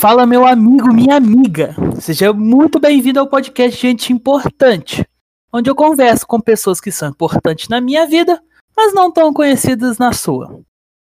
[0.00, 1.76] fala meu amigo, minha amiga.
[2.00, 5.06] Seja muito bem-vindo ao podcast Gente Importante,
[5.52, 8.42] onde eu converso com pessoas que são importantes na minha vida,
[8.74, 10.58] mas não tão conhecidas na sua.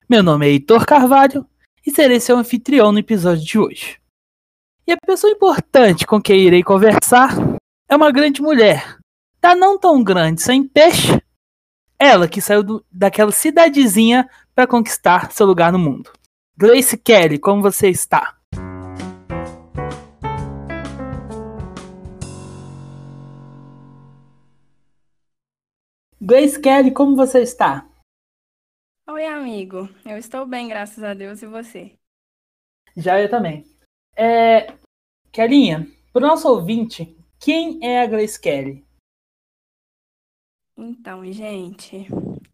[0.10, 1.46] Meu nome é Heitor Carvalho
[1.88, 4.02] e serei seu anfitrião no episódio de hoje.
[4.86, 7.38] E a pessoa importante com quem irei conversar
[7.88, 8.98] é uma grande mulher,
[9.40, 11.22] da não tão grande sem peixe,
[11.98, 16.12] ela que saiu do, daquela cidadezinha para conquistar seu lugar no mundo.
[16.58, 18.39] Grace Kelly, como você está?
[26.22, 27.90] Grace Kelly, como você está?
[29.08, 29.88] Oi, amigo.
[30.06, 31.98] Eu estou bem, graças a Deus, e você?
[32.98, 33.64] Já eu também.
[34.18, 34.78] É...
[35.32, 38.86] Kellinha, para o nosso ouvinte, quem é a Grace Kelly?
[40.76, 42.08] Então, gente,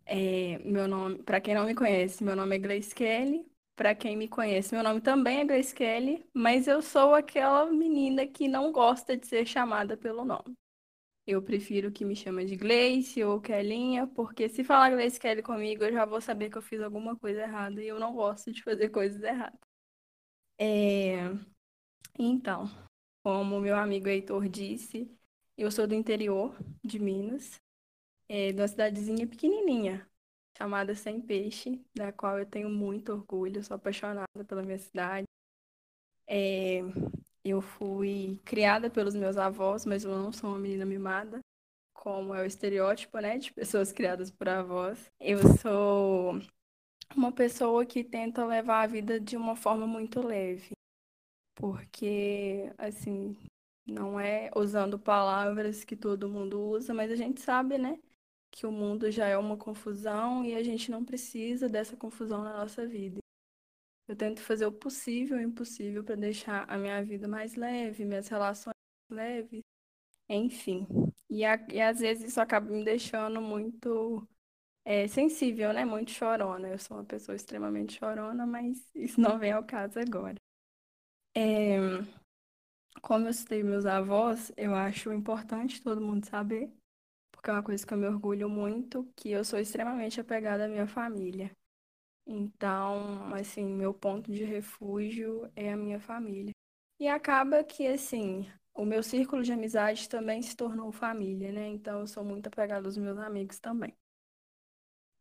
[0.05, 3.47] é, meu nome, para quem não me conhece, meu nome é Grace Kelly.
[3.75, 8.27] Para quem me conhece, meu nome também é Grace Kelly, mas eu sou aquela menina
[8.27, 10.55] que não gosta de ser chamada pelo nome.
[11.27, 15.83] Eu prefiro que me chame de Gleice ou Kellinha, porque se falar Gleice Kelly comigo,
[15.83, 18.61] eu já vou saber que eu fiz alguma coisa errada e eu não gosto de
[18.63, 19.59] fazer coisas erradas.
[20.59, 21.15] É...
[22.19, 22.65] Então,
[23.23, 25.11] como meu amigo Heitor disse,
[25.57, 27.59] eu sou do interior de Minas,
[28.29, 30.07] é, de uma cidadezinha pequenininha,
[30.57, 35.27] chamada Sem Peixe, da qual eu tenho muito orgulho, sou apaixonada pela minha cidade.
[36.27, 36.81] É,
[37.45, 41.39] eu fui criada pelos meus avós, mas eu não sou uma menina mimada,
[41.93, 45.11] como é o estereótipo, né, de pessoas criadas por avós.
[45.19, 46.39] Eu sou
[47.15, 50.71] uma pessoa que tenta levar a vida de uma forma muito leve,
[51.55, 53.35] porque, assim,
[53.85, 57.99] não é usando palavras que todo mundo usa, mas a gente sabe, né,
[58.51, 62.57] que o mundo já é uma confusão e a gente não precisa dessa confusão na
[62.57, 63.24] nossa vida.
[64.07, 68.05] Eu tento fazer o possível e o impossível para deixar a minha vida mais leve,
[68.05, 68.75] minhas relações
[69.09, 69.63] mais leves,
[70.29, 70.87] enfim.
[71.29, 74.27] E, a, e às vezes isso acaba me deixando muito
[74.85, 75.85] é, sensível, né?
[75.85, 76.69] Muito chorona.
[76.69, 80.35] Eu sou uma pessoa extremamente chorona, mas isso não vem ao caso agora.
[81.35, 81.77] É,
[83.01, 86.69] como eu citei meus avós, eu acho importante todo mundo saber
[87.31, 90.67] porque é uma coisa que eu me orgulho muito, que eu sou extremamente apegada à
[90.67, 91.51] minha família.
[92.27, 96.51] Então, assim, meu ponto de refúgio é a minha família.
[96.99, 101.67] E acaba que, assim, o meu círculo de amizade também se tornou família, né?
[101.67, 103.95] Então, eu sou muito apegada aos meus amigos também.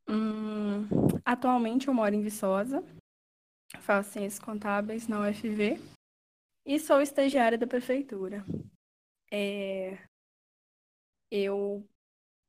[0.09, 0.87] Hum,
[1.25, 2.83] atualmente, eu moro em Viçosa,
[3.81, 5.79] faço ciências contábeis na UFV
[6.67, 8.45] e sou estagiária da prefeitura.
[9.31, 9.99] É,
[11.31, 11.89] eu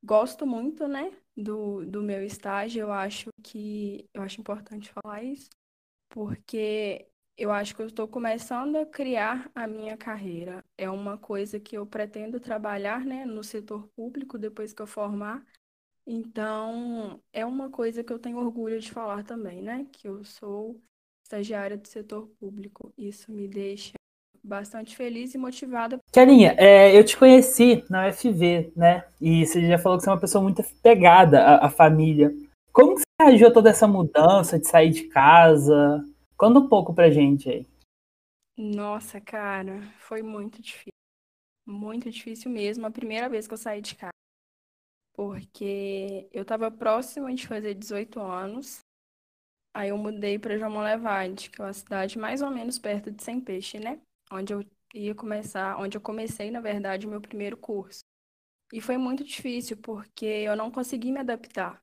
[0.04, 2.82] gosto muito, né, do, do meu estágio.
[2.82, 5.50] Eu acho que eu acho importante falar isso,
[6.10, 7.08] porque
[7.38, 10.64] eu acho que eu estou começando a criar a minha carreira.
[10.78, 15.46] É uma coisa que eu pretendo trabalhar, né, no setor público depois que eu formar.
[16.08, 20.82] Então, é uma coisa que eu tenho orgulho de falar também, né, que eu sou
[21.24, 22.94] estagiária do setor público.
[22.98, 23.94] Isso me deixa
[24.46, 26.00] bastante feliz e motivada.
[26.12, 29.06] Kelinha, é, eu te conheci na UFV, né?
[29.20, 32.32] E você já falou que você é uma pessoa muito pegada à, à família.
[32.72, 36.04] Como que você reagiu a toda essa mudança de sair de casa?
[36.38, 37.68] Conta um pouco pra gente aí.
[38.58, 40.94] Nossa, cara, foi muito difícil.
[41.68, 42.86] Muito difícil mesmo.
[42.86, 44.12] A primeira vez que eu saí de casa.
[45.14, 48.80] Porque eu tava próxima de fazer 18 anos.
[49.74, 53.24] Aí eu mudei para João Levade, que é uma cidade mais ou menos perto de
[53.24, 54.00] Sem Peixe, né?
[54.32, 58.02] Onde eu ia começar, onde eu comecei, na verdade, o meu primeiro curso.
[58.74, 61.82] E foi muito difícil porque eu não consegui me adaptar.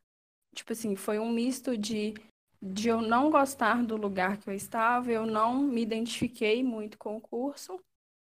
[0.55, 2.15] Tipo assim, foi um misto de
[2.63, 7.17] de eu não gostar do lugar que eu estava, eu não me identifiquei muito com
[7.17, 7.83] o curso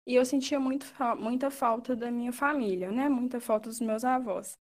[0.05, 0.85] e eu sentia muito,
[1.17, 3.07] muita falta da minha família, né?
[3.07, 4.57] Muita falta dos meus avós.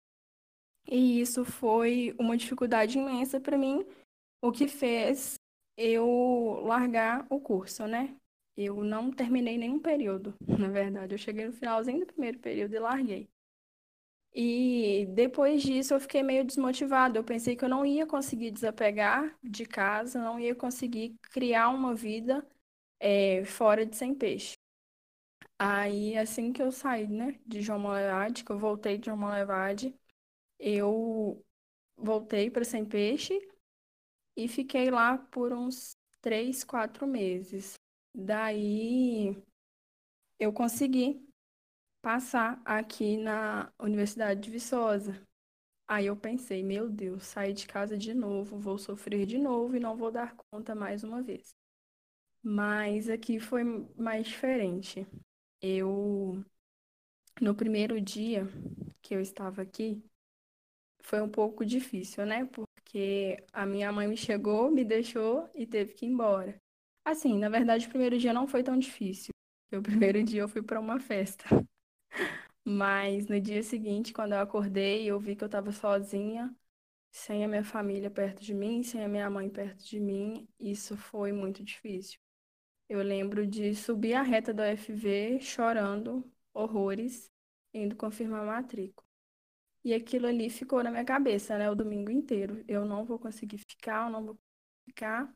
[0.86, 3.84] E isso foi uma dificuldade imensa para mim,
[4.40, 5.34] o que fez
[5.76, 8.14] eu largar o curso, né?
[8.56, 11.14] Eu não terminei nenhum período, na verdade.
[11.14, 13.28] Eu cheguei no finalzinho do primeiro período e larguei.
[14.36, 17.18] E depois disso eu fiquei meio desmotivada.
[17.18, 21.94] Eu pensei que eu não ia conseguir desapegar de casa, não ia conseguir criar uma
[21.94, 22.44] vida
[23.00, 24.56] é, fora de Sem Peixe.
[25.58, 29.94] Aí, assim que eu saí, né, de João Molevade, que eu voltei de João Molevade,
[30.58, 31.44] eu
[31.96, 33.38] voltei para Sem Peixe
[34.36, 37.74] e fiquei lá por uns três, quatro meses.
[38.14, 39.36] Daí
[40.38, 41.22] eu consegui
[42.02, 45.20] passar aqui na Universidade de Viçosa.
[45.88, 49.80] Aí eu pensei, meu Deus, sair de casa de novo, vou sofrer de novo e
[49.80, 51.54] não vou dar conta mais uma vez.
[52.42, 53.64] Mas aqui foi
[53.96, 55.06] mais diferente.
[55.62, 56.44] Eu,
[57.40, 58.46] no primeiro dia
[59.02, 60.02] que eu estava aqui,
[61.02, 62.46] foi um pouco difícil, né?
[62.46, 66.60] Porque a minha mãe me chegou, me deixou e teve que ir embora.
[67.04, 69.32] Assim, na verdade, o primeiro dia não foi tão difícil.
[69.72, 71.44] O primeiro dia eu fui para uma festa.
[72.64, 76.54] Mas no dia seguinte, quando eu acordei, eu vi que eu estava sozinha,
[77.12, 80.48] sem a minha família perto de mim, sem a minha mãe perto de mim.
[80.60, 82.18] Isso foi muito difícil.
[82.88, 87.30] Eu lembro de subir a reta do UFV chorando horrores,
[87.74, 89.06] indo confirmar a matrícula.
[89.84, 92.64] E aquilo ali ficou na minha cabeça, né, o domingo inteiro.
[92.68, 94.38] Eu não vou conseguir ficar, eu não vou
[94.86, 95.32] ficar.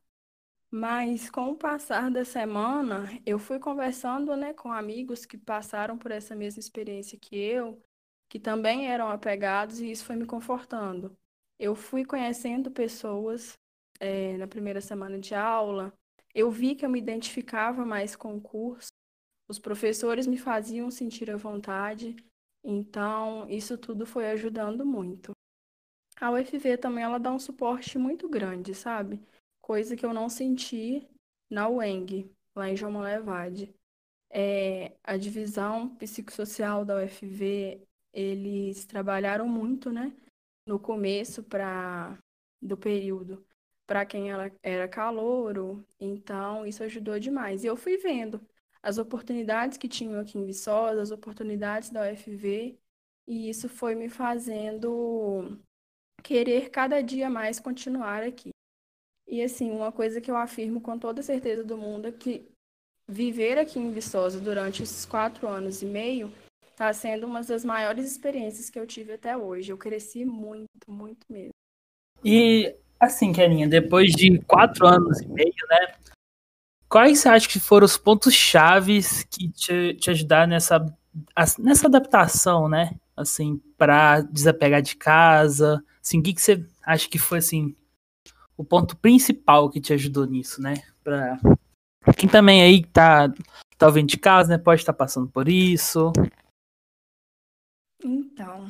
[0.71, 6.11] Mas com o passar da semana, eu fui conversando, né, com amigos que passaram por
[6.11, 7.83] essa mesma experiência que eu,
[8.29, 11.17] que também eram apegados, e isso foi me confortando.
[11.59, 13.55] Eu fui conhecendo pessoas
[13.99, 15.93] é, na primeira semana de aula,
[16.35, 18.89] eu vi que eu me identificava mais com o curso,
[19.49, 22.15] os professores me faziam sentir à vontade,
[22.63, 25.33] então isso tudo foi ajudando muito.
[26.21, 29.21] A UFV também ela dá um suporte muito grande, sabe?
[29.69, 31.07] Coisa que eu não senti
[31.51, 33.75] na UENG, lá em João Molevade.
[34.31, 40.17] É, a divisão psicossocial da UFV, eles trabalharam muito, né,
[40.67, 42.19] no começo para
[42.63, 43.45] do período
[43.87, 47.63] para quem ela era calouro, então isso ajudou demais.
[47.65, 48.41] E eu fui vendo
[48.83, 52.79] as oportunidades que tinham aqui em Viçosa, as oportunidades da UFV,
[53.27, 55.59] e isso foi me fazendo
[56.23, 58.51] querer cada dia mais continuar aqui.
[59.29, 62.49] E assim, uma coisa que eu afirmo com toda certeza do mundo é que
[63.07, 66.33] viver aqui em Viçosa durante esses quatro anos e meio
[66.79, 69.71] está sendo uma das maiores experiências que eu tive até hoje.
[69.71, 71.53] Eu cresci muito, muito mesmo.
[72.25, 75.95] E assim, Keninha, depois de quatro anos e meio, né?
[76.89, 80.85] Quais você acha que foram os pontos chaves que te, te ajudaram nessa,
[81.59, 82.99] nessa adaptação, né?
[83.15, 85.85] Assim, para desapegar de casa?
[86.03, 87.77] Assim, o que, que você acha que foi assim
[88.59, 90.75] o ponto principal que te ajudou nisso, né?
[91.05, 91.39] Pra
[92.17, 93.33] quem também aí tá,
[93.79, 94.59] tá ouvindo de casa, né?
[94.59, 96.13] Pode estar tá passando por isso.
[98.05, 98.67] Então,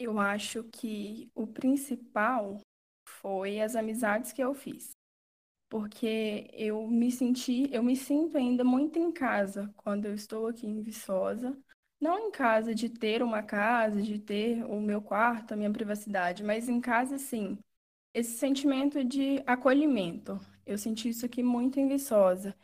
[0.00, 2.60] eu acho que o principal
[3.06, 4.90] foi as amizades que eu fiz.
[5.68, 10.66] Porque eu me senti, eu me sinto ainda muito em casa quando eu estou aqui
[10.66, 11.58] em Viçosa.
[12.00, 16.44] Não em casa de ter uma casa, de ter o meu quarto, a minha privacidade,
[16.44, 17.58] mas em casa, sim,
[18.16, 20.40] esse sentimento de acolhimento.
[20.64, 22.56] Eu senti isso aqui muito em Viçosa.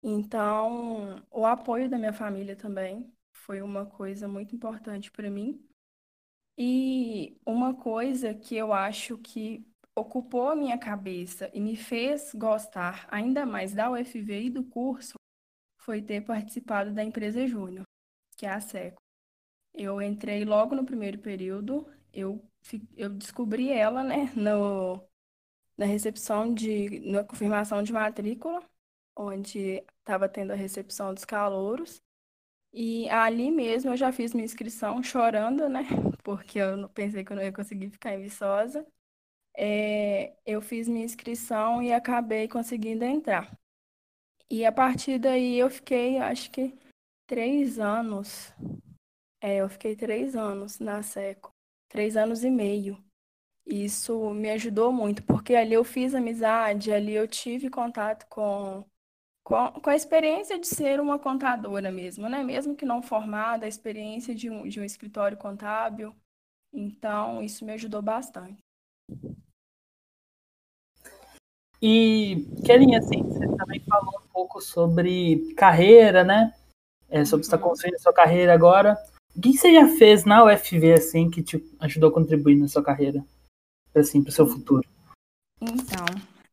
[0.00, 5.60] Então, o apoio da minha família também foi uma coisa muito importante para mim.
[6.56, 9.66] E uma coisa que eu acho que
[9.96, 15.14] ocupou a minha cabeça e me fez gostar ainda mais da UFV e do curso
[15.80, 17.84] foi ter participado da empresa Júnior,
[18.36, 19.02] que é a SECO.
[19.74, 22.40] Eu entrei logo no primeiro período, eu
[22.96, 25.00] eu descobri ela, né, no,
[25.76, 28.62] na recepção de, na confirmação de matrícula,
[29.16, 32.02] onde estava tendo a recepção dos calouros.
[32.72, 35.82] E ali mesmo eu já fiz minha inscrição chorando, né,
[36.22, 38.86] porque eu pensei que eu não ia conseguir ficar em Viçosa.
[39.56, 43.50] É, eu fiz minha inscrição e acabei conseguindo entrar.
[44.48, 46.76] E a partir daí eu fiquei, acho que
[47.26, 48.52] três anos.
[49.42, 51.50] É, eu fiquei três anos na SECO
[51.90, 52.96] três anos e meio.
[53.66, 58.84] Isso me ajudou muito, porque ali eu fiz amizade, ali eu tive contato com,
[59.44, 62.42] com, com a experiência de ser uma contadora mesmo, né?
[62.42, 66.16] Mesmo que não formada, a experiência de um, de um escritório contábil.
[66.72, 68.62] Então, isso me ajudou bastante.
[71.82, 76.54] E, Kelinha, assim, você também falou um pouco sobre carreira, né?
[77.08, 77.62] É, sobre você uhum.
[77.62, 78.96] construindo a sua carreira agora.
[79.36, 82.82] O que você já fez na UFV, assim, que te ajudou a contribuir na sua
[82.82, 83.24] carreira?
[83.94, 84.86] Assim, para o seu futuro?
[85.60, 86.04] Então,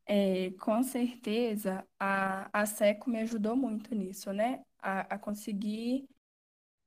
[0.05, 4.62] é, com certeza, a, a SECO me ajudou muito nisso, né?
[4.79, 6.07] A, a conseguir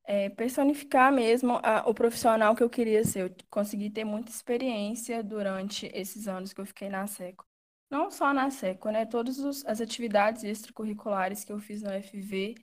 [0.04, 3.22] é, personificar mesmo a, o profissional que eu queria ser.
[3.22, 7.44] Eu consegui ter muita experiência durante esses anos que eu fiquei na SECO.
[7.90, 9.04] Não só na SECO, né?
[9.06, 12.54] Todas as atividades extracurriculares que eu fiz na UFV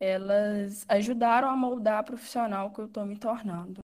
[0.00, 3.80] elas ajudaram a moldar a profissional que eu estou me tornando.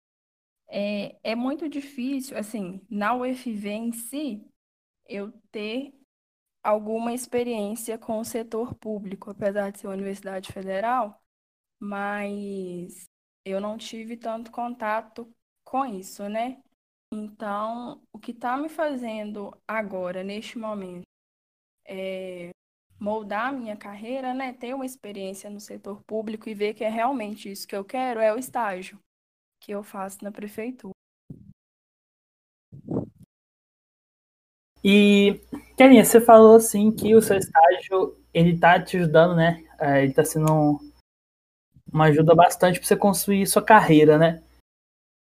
[0.70, 4.46] É, é muito difícil, assim, na UFV em si,
[5.08, 5.94] eu ter
[6.64, 11.22] alguma experiência com o setor público, apesar de ser uma universidade federal,
[11.80, 13.06] mas
[13.46, 15.30] eu não tive tanto contato
[15.66, 16.62] com isso, né?
[17.14, 21.06] Então, o que está me fazendo agora, neste momento,
[21.88, 22.52] é
[23.02, 26.90] moldar a minha carreira, né, ter uma experiência no setor público e ver que é
[26.90, 29.00] realmente isso que eu quero, é o estágio
[29.60, 30.94] que eu faço na prefeitura.
[34.84, 35.42] E,
[35.76, 39.64] Kelinha, você falou assim que o seu estágio, ele tá te ajudando, né?
[39.80, 40.80] É, ele tá sendo
[41.92, 44.44] uma ajuda bastante para você construir sua carreira, né?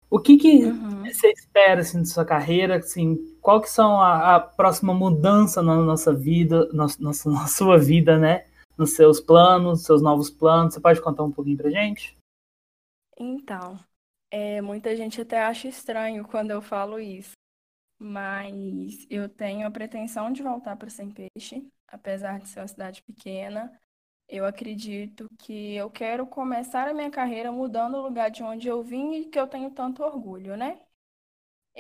[0.10, 1.06] O que que uhum.
[1.06, 3.18] você espera, assim, da sua carreira, assim,
[3.50, 8.16] qual que são a, a próxima mudança na nossa vida, na, na, na sua vida,
[8.20, 8.46] né?
[8.78, 12.16] Nos seus planos, seus novos planos, você pode contar um pouquinho pra gente?
[13.18, 13.80] Então,
[14.30, 17.32] é, muita gente até acha estranho quando eu falo isso,
[17.98, 23.02] mas eu tenho a pretensão de voltar para Sem Peixe, apesar de ser uma cidade
[23.02, 23.76] pequena.
[24.28, 28.84] Eu acredito que eu quero começar a minha carreira mudando o lugar de onde eu
[28.84, 30.80] vim e que eu tenho tanto orgulho, né?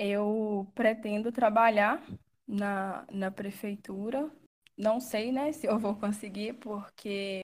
[0.01, 2.01] Eu pretendo trabalhar
[2.47, 4.31] na, na prefeitura.
[4.77, 7.41] Não sei, né, se eu vou conseguir, porque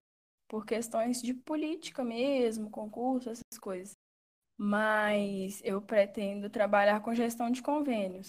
[0.48, 3.92] por questões de política mesmo, concurso, essas coisas.
[4.58, 8.28] Mas eu pretendo trabalhar com gestão de convênios.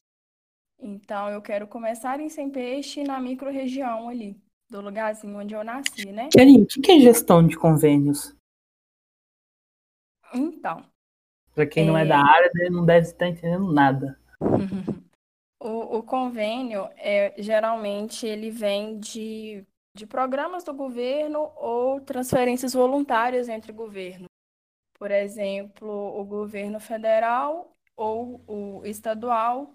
[0.80, 4.36] Então, eu quero começar em Sem Peixe, na micro-região ali,
[4.68, 6.30] do lugarzinho onde eu nasci, né?
[6.32, 8.34] Kerinho, o que é gestão de convênios?
[10.34, 10.84] Então.
[11.56, 11.86] Para quem é...
[11.86, 14.20] não é da área, não deve estar entendendo nada.
[15.58, 23.48] o, o convênio, é, geralmente, ele vem de, de programas do governo ou transferências voluntárias
[23.48, 24.28] entre governos.
[24.98, 29.72] Por exemplo, o governo federal ou o estadual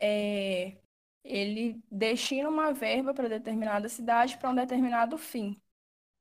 [0.00, 0.76] é,
[1.24, 5.60] ele destina uma verba para determinada cidade para um determinado fim.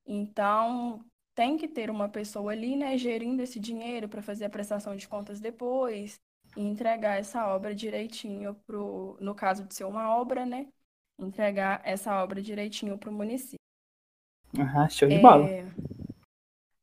[0.07, 1.05] Então,
[1.35, 5.07] tem que ter uma pessoa ali, né, gerindo esse dinheiro para fazer a prestação de
[5.07, 6.19] contas depois
[6.55, 10.67] e entregar essa obra direitinho pro, no caso de ser uma obra, né,
[11.19, 13.57] entregar essa obra direitinho para o município.
[14.59, 15.49] Aham, show de bola.
[15.49, 15.65] É,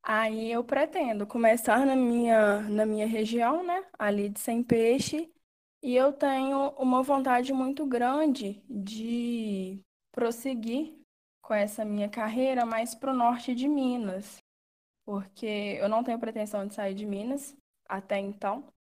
[0.03, 5.31] aí eu pretendo começar na minha, na minha região, né, ali de Sem Peixe,
[5.83, 9.81] e eu tenho uma vontade muito grande de
[10.13, 11.00] prosseguir
[11.51, 14.41] com essa minha carreira mais para o norte de Minas,
[15.05, 17.57] porque eu não tenho pretensão de sair de Minas
[17.89, 18.73] até então,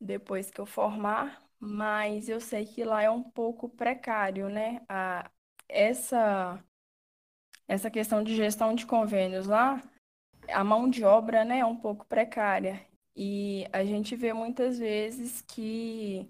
[0.00, 4.82] depois que eu formar, mas eu sei que lá é um pouco precário, né?
[4.88, 5.30] A,
[5.68, 6.60] essa,
[7.68, 9.80] essa questão de gestão de convênios lá,
[10.48, 12.84] a mão de obra, né, é um pouco precária.
[13.14, 16.28] E a gente vê muitas vezes que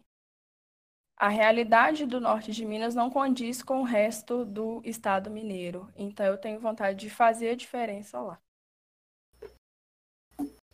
[1.18, 5.88] a realidade do norte de Minas não condiz com o resto do estado mineiro.
[5.96, 8.38] Então eu tenho vontade de fazer a diferença lá.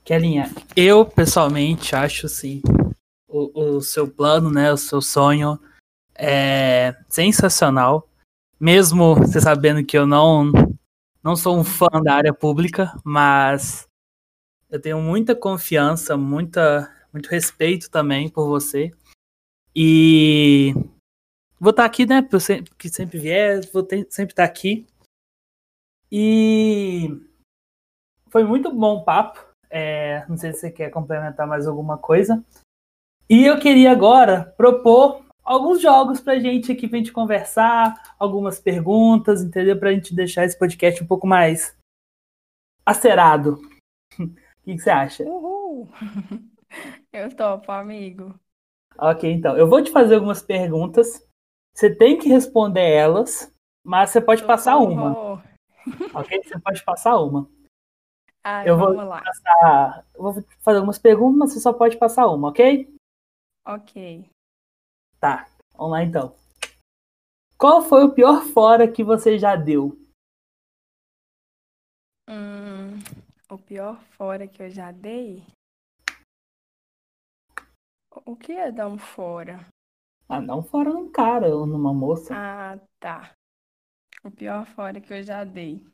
[0.04, 2.60] Kelinha, eu pessoalmente acho assim,
[3.26, 5.58] o, o seu plano, né, o seu sonho
[6.14, 8.06] é sensacional.
[8.60, 10.52] Mesmo você sabendo que eu não
[11.22, 13.88] não sou um fã da área pública, mas
[14.70, 18.92] eu tenho muita confiança, muita muito respeito também por você.
[19.76, 20.72] E
[21.58, 22.22] vou estar tá aqui, né?
[22.22, 24.86] Porque sempre vier, vou ter, sempre estar tá aqui.
[26.10, 27.08] E
[28.28, 29.44] foi muito bom o papo.
[29.68, 32.44] É, não sei se você quer complementar mais alguma coisa.
[33.28, 39.42] E eu queria agora propor alguns jogos pra gente aqui pra gente conversar, algumas perguntas,
[39.42, 39.78] entendeu?
[39.78, 41.76] Pra gente deixar esse podcast um pouco mais
[42.86, 43.60] acerado.
[44.64, 45.24] O que, que você acha?
[45.24, 45.90] Uhul!
[47.12, 48.34] Eu topo, amigo.
[48.98, 49.56] Ok, então.
[49.56, 51.26] Eu vou te fazer algumas perguntas.
[51.74, 53.52] Você tem que responder elas,
[53.84, 55.42] mas você pode passar uma.
[56.14, 56.42] Ok?
[56.42, 57.46] Você pode passar uma.
[58.42, 59.20] Ai, eu vou lá.
[59.22, 62.94] Passar, eu vou fazer algumas perguntas, mas você só pode passar uma, ok?
[63.66, 64.30] Ok.
[65.18, 66.34] Tá, vamos lá então.
[67.58, 69.98] Qual foi o pior fora que você já deu?
[72.28, 72.98] Hum,
[73.50, 75.42] o pior fora que eu já dei?
[78.25, 79.66] O que é dar um fora?
[80.28, 82.35] Ah, não fora num cara ou numa moça.
[82.35, 83.35] Ah, tá.
[84.23, 85.85] O pior fora que eu já dei.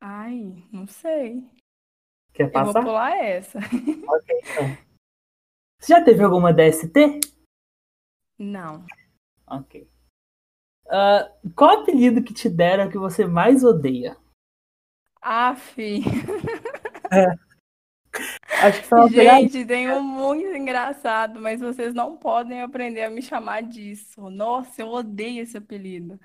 [0.00, 1.42] Ai, não sei.
[2.32, 2.68] Quer passar?
[2.68, 3.58] Eu vou pular essa.
[4.08, 4.64] Ok, então.
[5.80, 7.20] Você já teve alguma DST?
[8.38, 8.86] Não.
[9.46, 9.88] Ok.
[10.86, 14.16] Uh, qual apelido que te deram que você mais odeia?
[15.20, 15.76] Aff.
[17.10, 17.47] É.
[18.60, 23.10] Acho que foi uma Gente, tem um muito engraçado, mas vocês não podem aprender a
[23.10, 24.28] me chamar disso.
[24.30, 26.18] Nossa, eu odeio esse apelido.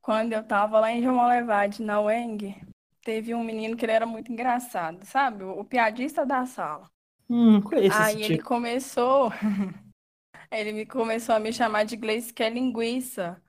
[0.00, 2.56] Quando eu tava lá em João Levade, na UENG,
[3.02, 5.44] teve um menino que ele era muito engraçado, sabe?
[5.44, 6.90] O piadista da sala.
[7.30, 8.48] Hum, conheço Aí ele tipo.
[8.48, 9.32] começou.
[10.50, 13.40] ele me começou a me chamar de Gleice que é linguiça.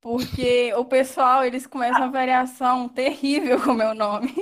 [0.00, 4.34] Porque o pessoal, eles começam uma variação terrível com o meu nome.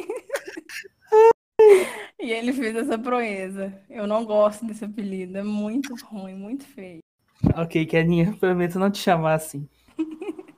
[2.27, 3.73] E ele fez essa proeza.
[3.89, 5.39] Eu não gosto desse apelido.
[5.39, 6.99] É muito ruim, muito feio.
[7.55, 9.69] Ok, Keninha, prometo não te chamar assim.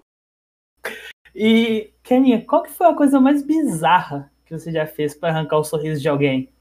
[1.34, 5.58] E, Keninha, qual que foi a coisa mais bizarra que você já fez para arrancar
[5.58, 6.52] o sorriso de alguém?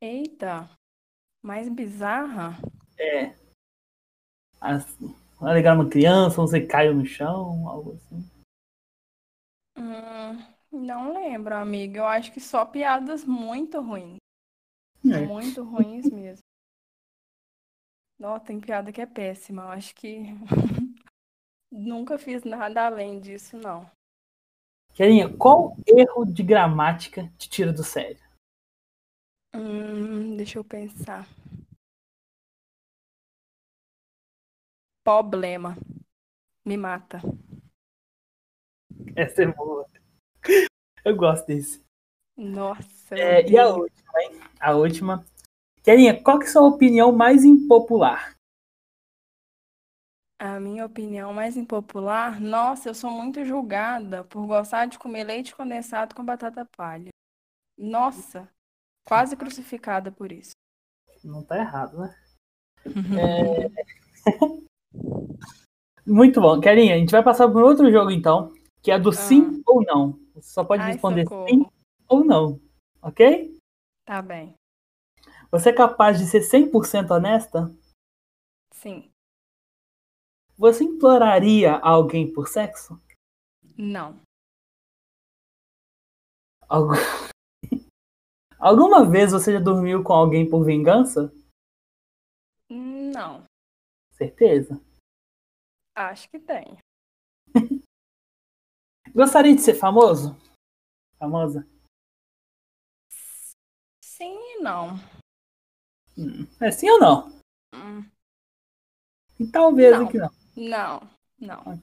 [0.00, 0.68] Eita,
[1.40, 2.58] mais bizarra?
[2.98, 3.32] É.
[4.60, 8.28] Assim, alegar uma criança, você caiu no chão, algo assim.
[9.76, 12.00] Hum, não lembro, amiga.
[12.00, 14.16] Eu acho que só piadas muito ruins.
[15.04, 15.26] É.
[15.26, 16.42] Muito ruins mesmo.
[18.18, 19.62] Nossa, tem piada que é péssima.
[19.62, 20.20] Eu acho que
[21.70, 23.90] nunca fiz nada além disso, não.
[24.94, 28.22] Keninha, qual erro de gramática te tira do sério?
[29.54, 31.26] Hum, deixa eu pensar.
[35.02, 35.76] Problema.
[36.64, 37.20] Me mata.
[39.16, 39.91] Essa é boa.
[41.04, 41.82] Eu gosto desse.
[42.36, 44.40] Nossa, É, e a última, hein?
[44.60, 45.24] A última.
[45.82, 48.34] Keninha, qual que é a sua opinião mais impopular?
[50.38, 55.54] A minha opinião mais impopular, nossa, eu sou muito julgada por gostar de comer leite
[55.54, 57.10] condensado com batata palha.
[57.78, 58.48] Nossa,
[59.06, 60.52] quase crucificada por isso.
[61.24, 62.16] Não tá errado, né?
[66.04, 66.60] Muito bom.
[66.60, 70.18] Keninha, a gente vai passar por outro jogo então, que é do sim ou não.
[70.34, 71.48] Você só pode Ai, responder socorro.
[71.48, 71.66] sim
[72.08, 72.60] ou não,
[73.02, 73.56] ok?
[74.04, 74.54] Tá bem.
[75.50, 77.74] Você é capaz de ser 100% honesta?
[78.72, 79.10] Sim.
[80.56, 83.00] Você imploraria alguém por sexo?
[83.76, 84.20] Não.
[86.68, 86.92] Algu-
[88.58, 91.32] Alguma vez você já dormiu com alguém por vingança?
[92.70, 93.44] Não.
[94.12, 94.80] Certeza.
[95.94, 96.78] Acho que tem.
[99.14, 100.36] Gostaria de ser famoso?
[101.18, 101.66] Famosa?
[104.00, 104.96] Sim e não.
[106.16, 107.28] Hum, É sim ou não?
[107.74, 108.10] Hum,
[109.40, 110.06] E talvez Não.
[110.06, 110.30] aqui não.
[110.56, 111.00] Não,
[111.38, 111.82] não.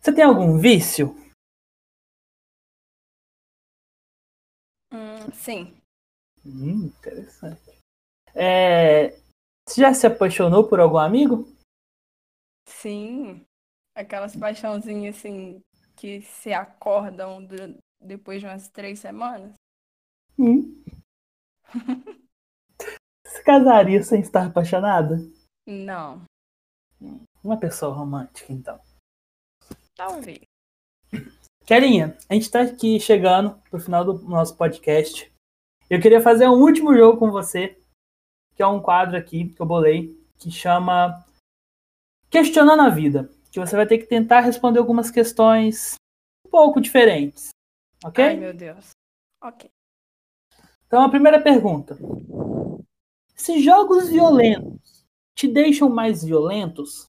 [0.00, 1.14] Você tem algum vício?
[4.92, 5.80] Hum, sim.
[6.44, 7.78] Hum, interessante.
[8.34, 9.10] É,
[9.66, 11.46] Você já se apaixonou por algum amigo?
[12.66, 13.46] Sim.
[13.94, 15.62] Aquelas paixãozinhas assim
[15.96, 19.52] que se acordam do- depois de umas três semanas.
[20.38, 20.82] Hum.
[23.26, 25.16] Se casaria sem estar apaixonada?
[25.66, 26.22] Não.
[27.42, 28.80] Uma pessoa romântica, então.
[29.96, 30.40] Talvez.
[31.66, 35.32] Kerinha, a gente tá aqui chegando pro final do nosso podcast.
[35.88, 37.80] Eu queria fazer um último jogo com você,
[38.54, 41.24] que é um quadro aqui que eu bolei, que chama
[42.30, 43.30] Questionando a Vida.
[43.54, 45.94] Que você vai ter que tentar responder algumas questões
[46.44, 47.50] um pouco diferentes.
[48.04, 48.24] Ok?
[48.24, 48.90] Ai, meu Deus.
[49.40, 49.70] Ok.
[50.88, 51.96] Então, a primeira pergunta:
[53.36, 57.06] Se jogos violentos te deixam mais violentos,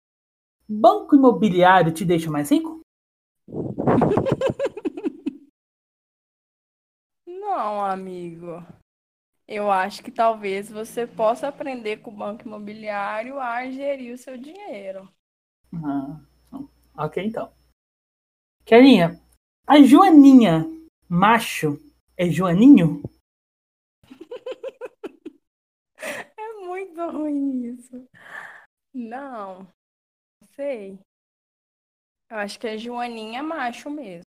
[0.70, 2.82] banco imobiliário te deixa mais rico?
[7.26, 8.64] Não, amigo.
[9.48, 14.38] Eu acho que talvez você possa aprender com o banco imobiliário a gerir o seu
[14.38, 15.12] dinheiro.
[15.74, 16.20] Ah,
[16.98, 17.54] ok, então.
[18.66, 19.22] Kerinha,
[19.68, 20.66] a Joaninha
[21.10, 21.78] macho
[22.18, 23.02] é Joaninho?
[26.38, 28.08] É muito ruim isso.
[28.94, 29.60] Não.
[30.42, 31.00] Não sei.
[32.30, 34.26] Eu acho que é Joaninha macho mesmo.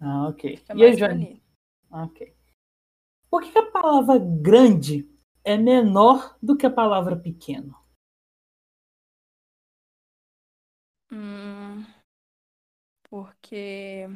[0.00, 0.56] Ah, ok.
[0.56, 1.40] Fica E a Joaninha?
[1.90, 2.34] Ok.
[3.30, 5.08] Por que a palavra grande
[5.44, 7.76] é menor do que a palavra pequeno?
[11.12, 11.59] Hum,
[13.10, 14.06] porque.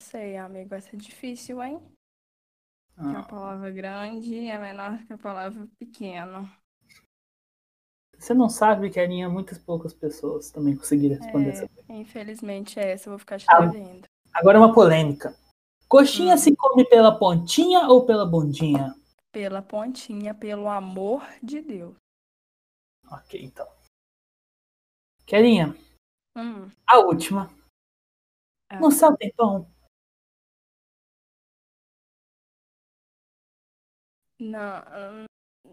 [0.00, 1.78] Não sei, amigo, vai ser difícil, hein?
[2.96, 6.50] Que a Ah, palavra grande é menor que a palavra pequeno.
[8.18, 13.08] você não sabe, Kerinha, muitas poucas pessoas também conseguiram responder essa É, infelizmente é essa,
[13.08, 13.60] eu vou ficar te Ah.
[13.60, 14.08] devendo.
[14.34, 15.36] Agora uma polêmica.
[15.88, 16.38] Coxinha Hum.
[16.38, 18.94] se come pela pontinha ou pela bundinha?
[19.30, 21.96] Pela pontinha, pelo amor de Deus.
[23.10, 23.66] Ok, então.
[25.28, 25.76] Kerinha,
[26.34, 27.50] Hum, a última.
[28.70, 28.80] Ah.
[28.80, 29.70] No céu tem pão?
[34.40, 35.24] não, hum,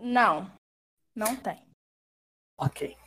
[0.01, 0.51] não,
[1.15, 1.61] não tem.
[2.59, 2.97] Ok.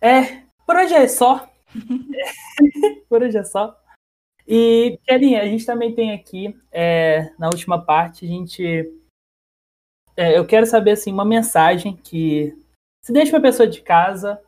[0.00, 1.46] É, por hoje é só.
[3.10, 3.78] por hoje é só.
[4.48, 8.64] E, Kerinha, a gente também tem aqui, é, na última parte, a gente.
[10.16, 12.56] é, eu quero saber, assim, uma mensagem que
[13.02, 14.42] Se deixa pra pessoa de casa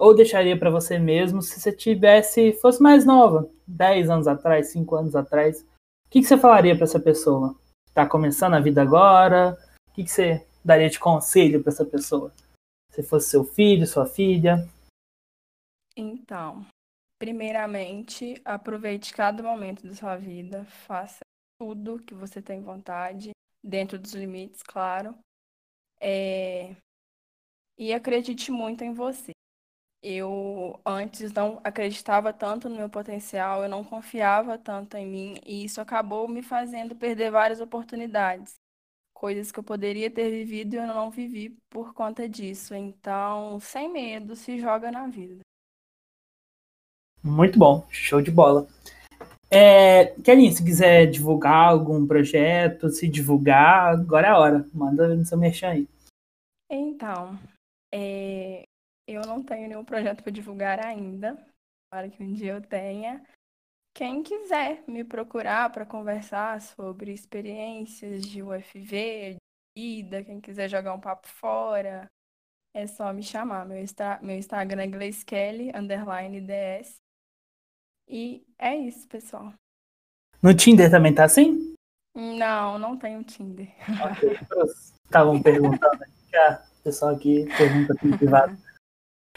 [0.00, 4.96] ou deixaria para você mesmo se você tivesse fosse mais nova, 10 anos atrás, 5
[4.96, 5.60] anos atrás?
[5.60, 7.54] O que, que você falaria para essa pessoa?
[7.92, 9.58] Tá começando a vida agora?
[9.88, 12.32] O que, que você daria de conselho para essa pessoa?
[12.90, 14.66] Se fosse seu filho, sua filha?
[15.94, 16.64] Então,
[17.18, 21.20] primeiramente, aproveite cada momento da sua vida, faça
[21.60, 23.32] tudo que você tem vontade,
[23.62, 25.14] dentro dos limites, claro.
[26.00, 26.74] É...
[27.78, 29.32] E acredite muito em você.
[30.02, 35.64] Eu antes não acreditava tanto no meu potencial, eu não confiava tanto em mim, e
[35.64, 38.54] isso acabou me fazendo perder várias oportunidades.
[39.12, 42.74] Coisas que eu poderia ter vivido e eu não vivi por conta disso.
[42.74, 45.40] Então, sem medo, se joga na vida.
[47.22, 48.66] Muito bom, show de bola.
[49.50, 54.66] É, Kelly, se quiser divulgar algum projeto, se divulgar, agora é a hora.
[54.72, 55.88] Manda no seu merchan aí.
[56.70, 57.36] Então,
[57.92, 58.62] é,
[59.14, 61.36] eu não tenho nenhum projeto para divulgar ainda.
[61.92, 63.24] Para que um dia eu tenha.
[63.94, 69.38] Quem quiser me procurar para conversar sobre experiências de UFV, de
[69.76, 72.06] vida, quem quiser jogar um papo fora,
[72.74, 73.66] é só me chamar.
[73.66, 73.78] Meu,
[74.22, 76.96] meu Instagram é GlaceKelly, underline DS.
[78.08, 79.52] E é isso, pessoal.
[80.42, 81.74] No Tinder também tá assim?
[82.14, 83.68] Não, não tenho Tinder.
[85.04, 88.56] Estavam perguntando aqui, a pessoal aqui pergunta aqui privado.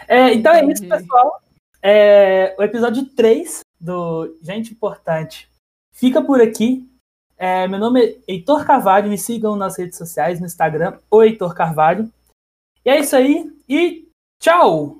[0.08, 1.42] É, então é isso, pessoal.
[1.82, 5.50] É, o episódio 3 do Gente Importante
[5.92, 6.90] fica por aqui.
[7.38, 11.54] É, meu nome é Heitor Carvalho, me sigam nas redes sociais, no Instagram, o Heitor
[11.54, 12.12] Carvalho.
[12.86, 14.08] E é isso aí, e
[14.42, 14.98] tchau!